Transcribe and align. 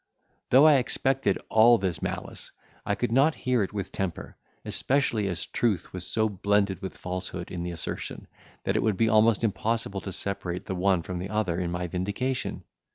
Though 0.49 0.65
I 0.65 0.77
expected 0.77 1.37
all 1.49 1.77
this 1.77 2.01
malice, 2.01 2.51
I 2.87 2.95
could 2.95 3.11
not 3.11 3.35
hear 3.35 3.61
it 3.61 3.71
with 3.71 3.91
temper, 3.91 4.35
especially 4.65 5.27
as 5.27 5.45
truth 5.45 5.93
was 5.93 6.07
so 6.07 6.27
blended 6.27 6.81
with 6.81 6.97
falsehood 6.97 7.51
in 7.51 7.61
the 7.61 7.69
assertion, 7.69 8.25
that 8.63 8.75
it 8.75 8.81
would 8.81 8.97
be 8.97 9.09
almost 9.09 9.43
impossible 9.43 10.01
to 10.01 10.11
separate 10.11 10.65
the 10.65 10.73
one 10.73 11.03
from 11.03 11.19
the 11.19 11.29
other 11.29 11.59
in 11.59 11.69
my 11.69 11.85
vindication. 11.85 12.63